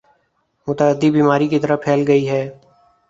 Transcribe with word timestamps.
متعدی 0.67 1.09
بیماری 1.11 1.47
کی 1.49 1.59
طرح 1.59 1.75
پھیل 1.83 2.01
گئی 2.07 2.23
ہے 2.29 2.43